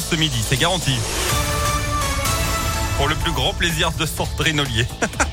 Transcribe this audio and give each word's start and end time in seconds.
ce 0.00 0.14
midi, 0.16 0.38
c'est 0.46 0.58
garanti. 0.58 0.94
Pour 2.96 3.08
le 3.08 3.14
plus 3.14 3.32
grand 3.32 3.54
plaisir 3.54 3.92
de 3.92 4.04
Sandrine 4.04 4.60
Ollier. 4.60 4.86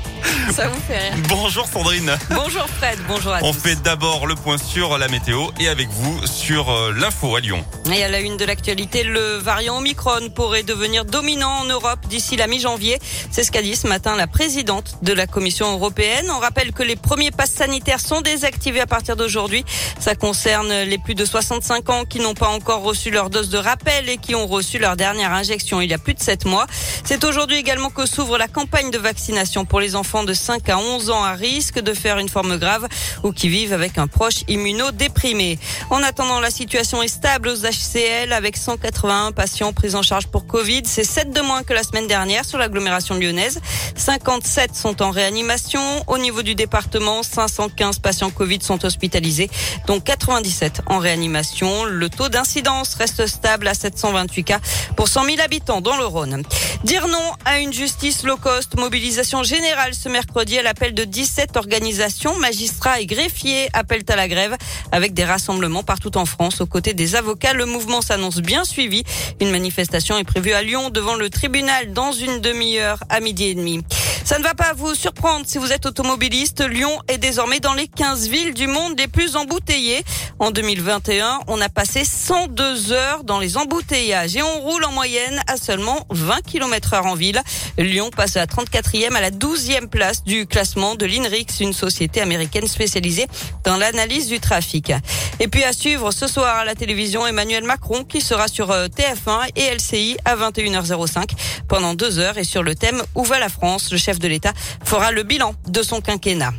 Ça 0.55 0.67
vous 0.67 0.79
fait 0.81 0.99
rire. 1.09 1.13
Bonjour 1.29 1.65
Sandrine. 1.67 2.15
Bonjour 2.29 2.67
Fred, 2.77 2.99
bonjour 3.07 3.33
à 3.33 3.39
On 3.41 3.53
tous. 3.53 3.59
fait 3.59 3.75
d'abord 3.81 4.27
le 4.27 4.35
point 4.35 4.57
sur 4.59 4.97
la 4.99 5.07
météo 5.07 5.47
et 5.59 5.67
avec 5.67 5.89
vous 5.89 6.27
sur 6.27 6.69
euh, 6.69 6.93
l'info 6.95 7.35
à 7.35 7.39
Lyon. 7.39 7.65
Et 7.91 8.03
à 8.03 8.07
la 8.09 8.19
une 8.19 8.37
de 8.37 8.45
l'actualité, 8.45 9.03
le 9.03 9.37
variant 9.37 9.77
Omicron 9.79 10.29
pourrait 10.35 10.61
devenir 10.61 11.05
dominant 11.05 11.61
en 11.61 11.65
Europe 11.65 11.99
d'ici 12.07 12.35
la 12.35 12.45
mi-janvier. 12.45 12.99
C'est 13.31 13.43
ce 13.43 13.51
qu'a 13.51 13.63
dit 13.63 13.75
ce 13.75 13.87
matin 13.87 14.15
la 14.15 14.27
présidente 14.27 14.97
de 15.01 15.11
la 15.11 15.25
Commission 15.25 15.71
européenne. 15.73 16.27
On 16.29 16.39
rappelle 16.39 16.71
que 16.71 16.83
les 16.83 16.95
premiers 16.95 17.31
passes 17.31 17.51
sanitaires 17.53 17.99
sont 17.99 18.21
désactivés 18.21 18.81
à 18.81 18.87
partir 18.87 19.15
d'aujourd'hui. 19.15 19.65
Ça 19.99 20.13
concerne 20.13 20.71
les 20.83 20.97
plus 20.99 21.15
de 21.15 21.25
65 21.25 21.89
ans 21.89 22.05
qui 22.05 22.19
n'ont 22.19 22.35
pas 22.35 22.49
encore 22.49 22.83
reçu 22.83 23.09
leur 23.09 23.31
dose 23.31 23.49
de 23.49 23.57
rappel 23.57 24.07
et 24.07 24.17
qui 24.17 24.35
ont 24.35 24.45
reçu 24.45 24.77
leur 24.77 24.95
dernière 24.97 25.33
injection 25.33 25.81
il 25.81 25.89
y 25.89 25.93
a 25.95 25.97
plus 25.97 26.13
de 26.13 26.21
7 26.21 26.45
mois. 26.45 26.67
C'est 27.03 27.23
aujourd'hui 27.23 27.57
également 27.57 27.89
que 27.89 28.05
s'ouvre 28.05 28.37
la 28.37 28.47
campagne 28.47 28.91
de 28.91 28.99
vaccination 28.99 29.65
pour 29.65 29.79
les 29.79 29.95
enfants 29.95 30.23
de 30.23 30.33
5 30.43 30.67
à 30.67 30.77
11 30.77 31.09
ans 31.09 31.23
à 31.23 31.31
risque 31.35 31.79
de 31.79 31.93
faire 31.93 32.17
une 32.17 32.27
forme 32.27 32.57
grave 32.57 32.89
ou 33.23 33.31
qui 33.31 33.47
vivent 33.47 33.71
avec 33.71 33.97
un 33.97 34.07
proche 34.07 34.43
immunodéprimé. 34.49 35.57
En 35.89 36.03
attendant, 36.03 36.41
la 36.41 36.51
situation 36.51 37.01
est 37.01 37.07
stable 37.07 37.47
aux 37.47 37.55
HCL 37.55 38.33
avec 38.33 38.57
181 38.57 39.31
patients 39.31 39.71
pris 39.71 39.95
en 39.95 40.01
charge 40.01 40.27
pour 40.27 40.45
Covid. 40.45 40.81
C'est 40.85 41.05
7 41.05 41.31
de 41.31 41.39
moins 41.39 41.63
que 41.63 41.71
la 41.71 41.83
semaine 41.83 42.07
dernière 42.07 42.43
sur 42.43 42.57
l'agglomération 42.57 43.15
lyonnaise. 43.15 43.61
57 43.95 44.75
sont 44.75 45.01
en 45.01 45.11
réanimation. 45.11 45.81
Au 46.07 46.17
niveau 46.17 46.43
du 46.43 46.55
département, 46.55 47.23
515 47.23 47.99
patients 47.99 48.29
Covid 48.29 48.59
sont 48.61 48.83
hospitalisés, 48.83 49.49
dont 49.87 50.01
97 50.01 50.81
en 50.87 50.97
réanimation. 50.97 51.85
Le 51.85 52.09
taux 52.09 52.27
d'incidence 52.27 52.95
reste 52.95 53.27
stable 53.27 53.69
à 53.69 53.73
728 53.73 54.43
cas 54.43 54.59
pour 54.97 55.07
100 55.07 55.23
000 55.23 55.37
habitants 55.39 55.79
dans 55.79 55.95
le 55.95 56.05
Rhône. 56.05 56.43
Dire 56.83 57.07
non 57.07 57.31
à 57.45 57.59
une 57.59 57.71
justice 57.71 58.23
low 58.23 58.35
cost, 58.35 58.75
mobilisation 58.77 59.43
générale 59.43 59.93
ce 59.93 60.09
mercredi 60.09 60.22
à 60.57 60.61
l'appel 60.61 60.93
de 60.93 61.03
17 61.03 61.57
organisations, 61.57 62.37
magistrats 62.37 62.99
et 62.99 63.05
greffiers 63.05 63.69
appellent 63.73 64.03
à 64.07 64.15
la 64.15 64.27
grève 64.27 64.55
avec 64.91 65.13
des 65.13 65.25
rassemblements 65.25 65.83
partout 65.83 66.17
en 66.17 66.25
France 66.25 66.61
aux 66.61 66.65
côtés 66.65 66.93
des 66.93 67.15
avocats. 67.15 67.53
Le 67.53 67.65
mouvement 67.65 68.01
s'annonce 68.01 68.37
bien 68.37 68.63
suivi. 68.63 69.03
Une 69.39 69.51
manifestation 69.51 70.17
est 70.17 70.23
prévue 70.23 70.53
à 70.53 70.61
Lyon 70.61 70.89
devant 70.89 71.15
le 71.15 71.29
tribunal 71.29 71.93
dans 71.93 72.11
une 72.11 72.39
demi-heure 72.39 73.03
à 73.09 73.19
midi 73.19 73.45
et 73.45 73.55
demi. 73.55 73.83
Ça 74.25 74.39
ne 74.39 74.43
va 74.43 74.53
pas 74.53 74.71
vous 74.73 74.95
surprendre 74.95 75.45
si 75.45 75.57
vous 75.57 75.73
êtes 75.73 75.85
automobiliste. 75.85 76.65
Lyon 76.65 76.97
est 77.09 77.17
désormais 77.17 77.59
dans 77.59 77.73
les 77.73 77.87
15 77.87 78.29
villes 78.29 78.53
du 78.53 78.67
monde 78.67 78.97
les 78.97 79.09
plus 79.09 79.35
embouteillées. 79.35 80.03
En 80.39 80.51
2021, 80.51 81.41
on 81.47 81.59
a 81.59 81.67
passé 81.67 82.05
102 82.05 82.93
heures 82.93 83.25
dans 83.25 83.39
les 83.39 83.57
embouteillages 83.57 84.35
et 84.37 84.41
on 84.41 84.59
roule 84.61 84.85
en 84.85 84.93
moyenne 84.93 85.41
à 85.47 85.57
seulement 85.57 86.05
20 86.09 86.41
km 86.41 86.93
heure 86.93 87.05
en 87.05 87.15
ville. 87.15 87.41
Lyon 87.77 88.11
passe 88.15 88.37
à 88.37 88.39
la 88.39 88.45
34e 88.45 89.13
à 89.13 89.21
la 89.21 89.31
12e 89.31 89.87
place 89.87 90.12
du 90.23 90.45
classement 90.45 90.95
de 90.95 91.05
l'INRIX, 91.05 91.59
une 91.61 91.73
société 91.73 92.21
américaine 92.21 92.67
spécialisée 92.67 93.27
dans 93.63 93.77
l'analyse 93.77 94.27
du 94.27 94.39
trafic. 94.39 94.91
Et 95.39 95.47
puis 95.47 95.63
à 95.63 95.73
suivre 95.73 96.11
ce 96.11 96.27
soir 96.27 96.57
à 96.57 96.65
la 96.65 96.75
télévision, 96.75 97.25
Emmanuel 97.25 97.63
Macron 97.63 98.03
qui 98.03 98.21
sera 98.21 98.47
sur 98.47 98.71
euh, 98.71 98.87
TF1 98.87 99.49
et 99.55 99.75
LCI 99.75 100.17
à 100.25 100.35
21h05 100.35 101.31
pendant 101.67 101.93
deux 101.93 102.19
heures 102.19 102.37
et 102.37 102.43
sur 102.43 102.63
le 102.63 102.75
thème 102.75 103.01
Où 103.15 103.23
va 103.23 103.39
la 103.39 103.49
France? 103.49 103.91
Le 103.91 103.97
chef 103.97 104.19
de 104.19 104.27
l'État 104.27 104.53
fera 104.83 105.11
le 105.11 105.23
bilan 105.23 105.55
de 105.67 105.81
son 105.81 106.01
quinquennat. 106.01 106.53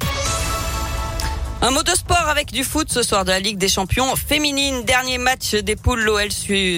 Un 1.66 1.70
mot 1.70 1.82
de 1.82 1.92
sport 1.92 2.28
avec 2.28 2.52
du 2.52 2.62
foot 2.62 2.92
ce 2.92 3.02
soir 3.02 3.24
de 3.24 3.30
la 3.30 3.40
Ligue 3.40 3.56
des 3.56 3.70
Champions 3.70 4.14
féminine. 4.16 4.82
Dernier 4.84 5.16
match 5.16 5.54
des 5.54 5.76
poules. 5.76 6.02
L'OL 6.02 6.28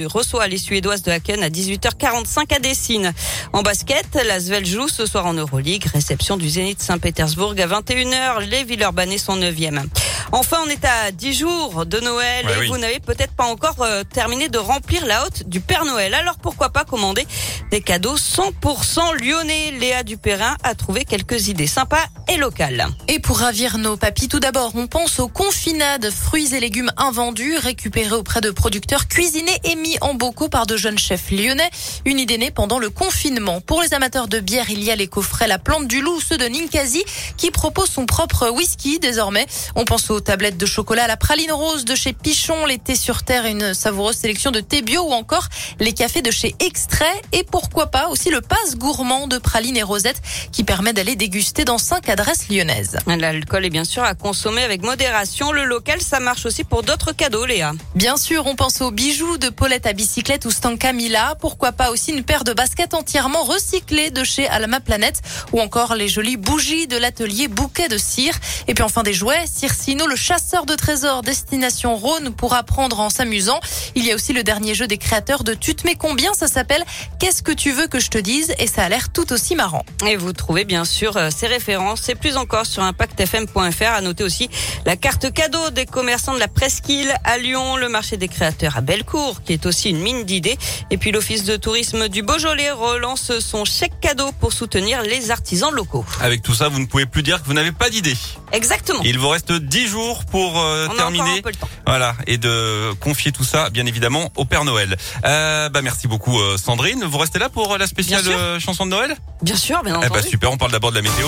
reçoit 0.07 0.47
les 0.47 0.59
Suédoises 0.59 1.03
de 1.03 1.11
Haken 1.11 1.43
à 1.43 1.49
18h45 1.49 2.55
à 2.55 2.61
Dessine. 2.61 3.13
En 3.53 3.63
basket, 3.63 4.07
la 4.15 4.39
Svel 4.39 4.65
joue 4.65 4.87
ce 4.87 5.05
soir 5.05 5.27
en 5.27 5.33
Euroleague. 5.33 5.87
Réception 5.93 6.37
du 6.37 6.49
Zénith 6.49 6.81
Saint-Pétersbourg 6.81 7.57
à 7.59 7.67
21h. 7.67 8.49
Les 8.49 8.63
Villeurbanais 8.63 9.19
sont 9.19 9.37
9e. 9.37 9.83
Enfin, 10.33 10.59
on 10.67 10.69
est 10.69 10.85
à 10.85 11.11
10 11.13 11.33
jours 11.35 11.87
de 11.87 12.01
Noël 12.01 12.47
Ouais, 12.47 12.53
et 12.53 12.59
oui. 12.61 12.69
vous 12.69 12.79
n'avez 12.79 12.99
peut-être 13.01 13.33
pas 13.33 13.45
encore 13.45 13.77
euh, 13.81 14.03
terminé 14.05 14.49
de 14.49 14.59
remplir 14.59 15.07
la 15.07 15.25
hotte 15.25 15.45
du 15.49 15.61
Père 15.61 15.85
Noël. 15.85 16.15
Alors 16.15 16.37
pourquoi 16.39 16.71
pas 16.71 16.85
commander 16.85 17.27
des 17.71 17.81
cadeaux 17.81 18.17
100% 18.17 19.23
lyonnais? 19.25 19.71
Léa 19.79 20.03
Dupérin 20.03 20.57
a 20.63 20.75
trouvé 20.75 21.05
quelques 21.05 21.49
idées 21.49 21.67
sympas 21.67 22.05
et 22.29 22.37
locales. 22.37 22.87
Et 23.09 23.19
pour 23.21 23.39
ravir 23.39 23.79
nos 23.79 23.97
papis, 23.97 24.29
tout 24.29 24.41
d'abord, 24.41 24.73
on 24.75 24.87
pense 24.89 25.21
aux 25.21 25.29
confinades, 25.29 26.11
fruits 26.11 26.55
et 26.55 26.61
légumes 26.61 26.91
invendus, 26.97 27.57
récupérés 27.57 28.13
auprès 28.17 28.41
de 28.41 28.51
producteurs, 28.51 29.09
cuisinés 29.09 29.59
et 29.65 29.77
mis 29.77 29.97
en 30.01 30.15
bocaux 30.15 30.49
par 30.49 30.67
de 30.67 30.77
jeunes 30.77 30.99
chefs 30.99 31.31
lyonnais. 31.31 31.71
Une 32.05 32.19
idée 32.19 32.39
née 32.39 32.51
pendant 32.51 32.79
le 32.79 32.91
confinement. 32.91 33.61
Pour 33.61 33.81
les 33.81 33.95
amateurs 33.95 34.29
de 34.29 34.41
bière, 34.41 34.71
il 34.71 34.83
y 34.83 34.91
a 34.91 34.97
les 34.97 35.07
coffrets 35.07 35.47
La 35.47 35.59
Plante 35.59 35.87
du 35.87 36.01
Loup, 36.03 36.21
ceux 36.21 36.37
de 36.37 36.47
Ninkasi, 36.47 37.05
qui 37.37 37.51
propose 37.51 37.89
son 37.89 38.07
propre 38.07 38.51
whisky 38.51 38.99
désormais. 38.99 39.47
On 39.77 39.85
pense 39.85 40.11
aux 40.11 40.16
tablettes 40.21 40.57
de 40.57 40.67
chocolat 40.67 41.05
à 41.05 41.07
la 41.07 41.17
praline 41.17 41.53
rose 41.53 41.85
de 41.85 41.95
chez 41.95 42.13
Pichon, 42.13 42.67
les 42.67 42.79
thés 42.79 42.97
sur 42.97 43.23
terre, 43.23 43.47
une 43.47 43.75
savoureuse 43.75 44.17
sélection 44.17 44.51
de 44.51 44.61
thé 44.61 44.83
bio 44.83 45.03
ou 45.03 45.13
encore 45.13 45.49
les 45.81 45.93
cafés 45.93 46.23
de 46.23 46.31
chez 46.31 46.55
Extrait 46.61 47.21
et 47.33 47.45
pourquoi 47.45 47.87
pas 47.89 48.09
aussi 48.09 48.31
le 48.31 48.41
passe 48.41 48.77
gourmand 48.77 49.27
de 49.27 49.39
praline 49.39 49.77
et 49.77 49.83
rosette 49.83 50.21
qui 50.53 50.65
permet 50.65 50.93
d'aller 50.93 51.17
déguster 51.17 51.65
dans 51.65 51.79
cinq 51.79 52.09
adresses 52.09 52.49
lyonnaises. 52.49 52.99
L'alcool 53.07 53.65
est 53.65 53.71
bien 53.71 53.85
sûr 53.85 54.03
à 54.03 54.15
consommer 54.15 54.63
avec 54.63 54.83
modération. 54.83 55.53
Le 55.53 55.65
local, 55.65 56.01
ça 56.01 56.21
marche 56.21 56.47
aussi 56.47 56.65
pour 56.65 56.83
d'autres 56.83 57.13
cadeaux, 57.13 57.47
Léa. 57.47 57.73
Bien 57.95 58.17
sûr, 58.17 58.47
on 58.47 58.57
pense 58.57 58.81
aux 58.81 58.91
bijoux 58.91 59.39
de 59.39 59.49
Paulette 59.49 59.87
à 59.87 59.93
bicyclette 59.93 60.45
ou 60.45 60.51
Stanka 60.51 60.93
Mila. 60.93 61.35
Pourquoi 61.41 61.73
pas 61.73 61.91
aussi 61.91 62.13
une 62.13 62.25
paire 62.25 62.45
de 62.45 62.53
baskets 62.53 62.95
entièrement 62.95 63.45
recyclées 63.45 64.11
de 64.11 64.25
chez 64.25 64.47
Alma 64.49 64.81
Planète 64.81 65.23
ou 65.53 65.61
encore 65.61 65.95
les 65.95 66.09
jolies 66.09 66.37
bougies 66.37 66.87
de 66.87 66.97
l'atelier 66.97 67.49
Bouquet 67.49 67.89
de 67.89 67.99
Cire. 67.99 68.35
Et 68.69 68.75
puis 68.75 68.85
enfin 68.85 69.03
des 69.03 69.13
jouets, 69.13 69.45
Circino, 69.47 70.06
le 70.07 70.17
chasseur 70.17 70.67
de 70.67 70.75
trésors 70.75 71.23
destination 71.23 71.97
Rhône 71.97 72.35
pour 72.35 72.55
apprendre 72.55 73.01
en 73.01 73.11
s'amusant. 73.11 73.61
Il 73.95 74.05
y 74.05 74.13
a 74.13 74.15
aussi 74.15 74.33
le 74.33 74.43
dernier 74.43 74.75
jeu 74.75 74.87
des 74.87 74.99
créateurs 74.99 75.43
de 75.45 75.55
Tu 75.55 75.75
te 75.75 75.87
mets 75.87 75.97
combien 75.97 76.33
Ça 76.35 76.47
s'appelle 76.47 76.85
Qu'est-ce 77.19 77.43
que 77.43 77.53
tu 77.53 77.73
veux 77.73 77.87
que 77.87 77.99
je 77.99 78.09
te 78.09 78.19
dise? 78.19 78.55
Et 78.59 78.67
ça 78.67 78.85
a 78.85 78.89
l'air 78.89 79.13
tout 79.13 79.33
aussi 79.33 79.55
marrant. 79.55 79.85
Et 80.07 80.17
vous 80.17 80.33
trouvez 80.33 80.65
bien 80.65 80.85
sûr 80.85 81.17
euh, 81.17 81.31
ces 81.35 81.47
références 81.47 82.09
et 82.09 82.15
plus 82.15 82.37
encore 82.37 82.67
sur 82.67 82.83
impactfm.fr. 82.83 83.83
À 83.83 84.01
noter 84.01 84.25
aussi 84.25 84.49
la 84.85 84.97
carte 84.97 85.33
cadeau 85.33 85.71
des 85.71 85.87
commerçants 85.87 86.35
de 86.35 86.39
la 86.39 86.49
Presqu'île 86.49 87.15
à 87.25 87.39
Lyon, 87.39 87.77
le 87.77 87.89
marché 87.89 88.17
des 88.17 88.29
créateurs 88.29 88.77
à 88.77 88.81
Bellecour, 88.81 89.43
qui 89.43 89.53
est 89.53 89.67
aussi 89.67 89.91
une 89.91 89.99
mine 89.99 90.25
d'idées. 90.25 90.59
Et 90.91 90.99
puis 90.99 91.11
l'office 91.11 91.45
de 91.45 91.57
tourisme 91.57 92.09
du 92.09 92.23
Beaujolais 92.23 92.71
relance 92.71 93.39
son 93.41 93.65
chèque 93.65 93.99
cadeau 94.01 94.31
pour 94.41 94.53
soutenir 94.53 95.03
les 95.03 95.31
artisans 95.31 95.73
locaux. 95.73 96.05
Avec 96.21 96.43
tout 96.43 96.55
ça, 96.55 96.69
vous 96.69 96.79
ne 96.79 96.87
pouvez 96.87 97.07
plus 97.07 97.23
dire 97.23 97.43
que 97.43 97.47
vous 97.47 97.55
n'avez 97.55 97.73
pas 97.73 97.91
d'idée. 97.91 98.17
Exactement. 98.53 99.01
Il 99.05 99.19
vous 99.19 99.29
reste 99.29 99.53
10 99.53 99.87
jours 99.89 99.96
pour 100.31 100.59
euh, 100.61 100.85
On 100.87 100.91
a 100.91 100.93
encore 100.93 100.97
terminer. 100.97 101.39
un 101.39 101.43
peu 101.43 101.49
le 101.51 101.55
temps. 101.57 101.69
Voilà, 101.87 102.15
et 102.27 102.39
de 102.39 102.93
confier 103.01 103.33
tout 103.33 103.45
ça, 103.45 103.71
bien 103.71 103.87
évidemment, 103.87 104.31
au 104.37 104.45
Père 104.45 104.65
Noël. 104.65 104.97
Euh, 105.25 105.69
bah 105.69 105.83
merci 105.83 106.09
beaucoup, 106.09 106.39
euh, 106.41 106.57
Sandrine. 106.57 107.05
Vous 107.05 107.19
restez 107.19 107.39
là 107.39 107.49
pour 107.49 107.77
la 107.79 107.87
spéciale 107.87 108.25
chanson 108.61 108.87
de 108.87 108.91
Noël? 108.91 109.17
Bien 109.43 109.57
sûr, 109.57 109.83
bien 109.83 109.95
Eh 109.95 110.07
entendu. 110.07 110.21
bah 110.21 110.23
super. 110.23 110.51
On 110.53 110.57
parle 110.57 110.73
d'abord 110.73 110.91
de 110.91 110.97
la 110.97 111.03
météo. 111.03 111.27